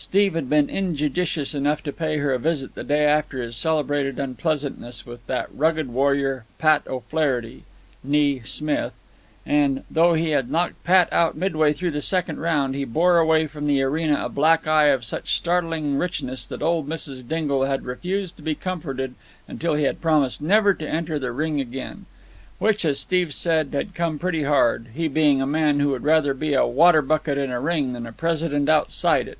Steve 0.00 0.34
had 0.36 0.48
been 0.48 0.70
injudicious 0.70 1.56
enough 1.56 1.82
to 1.82 1.92
pay 1.92 2.18
her 2.18 2.32
a 2.32 2.38
visit 2.38 2.76
the 2.76 2.84
day 2.84 3.04
after 3.04 3.42
his 3.42 3.56
celebrated 3.56 4.16
unpleasantness 4.20 5.04
with 5.04 5.26
that 5.26 5.48
rugged 5.52 5.88
warrior, 5.88 6.44
Pat 6.56 6.86
O'Flaherty 6.86 7.64
(ne 8.04 8.40
Smith), 8.44 8.92
and, 9.44 9.82
though 9.90 10.14
he 10.14 10.30
had 10.30 10.48
knocked 10.52 10.84
Pat 10.84 11.12
out 11.12 11.36
midway 11.36 11.72
through 11.72 11.90
the 11.90 12.00
second 12.00 12.38
round, 12.38 12.76
he 12.76 12.84
bore 12.84 13.18
away 13.18 13.48
from 13.48 13.66
the 13.66 13.82
arena 13.82 14.24
a 14.24 14.28
black 14.28 14.68
eye 14.68 14.84
of 14.86 15.04
such 15.04 15.24
a 15.24 15.32
startling 15.34 15.98
richness 15.98 16.46
that 16.46 16.62
old 16.62 16.88
Mrs. 16.88 17.26
Dingle 17.26 17.64
had 17.64 17.84
refused 17.84 18.36
to 18.36 18.42
be 18.42 18.54
comforted 18.54 19.16
until 19.48 19.74
he 19.74 19.82
had 19.82 20.00
promised 20.00 20.40
never 20.40 20.74
to 20.74 20.88
enter 20.88 21.18
the 21.18 21.32
ring 21.32 21.60
again. 21.60 22.06
Which, 22.60 22.84
as 22.84 23.00
Steve 23.00 23.34
said, 23.34 23.70
had 23.72 23.96
come 23.96 24.20
pretty 24.20 24.44
hard, 24.44 24.90
he 24.94 25.08
being 25.08 25.42
a 25.42 25.44
man 25.46 25.80
who 25.80 25.88
would 25.88 26.04
rather 26.04 26.34
be 26.34 26.54
a 26.54 26.64
water 26.64 27.02
bucket 27.02 27.36
in 27.36 27.50
a 27.50 27.58
ring 27.58 27.94
than 27.94 28.06
a 28.06 28.12
president 28.12 28.68
outside 28.68 29.26
it. 29.26 29.38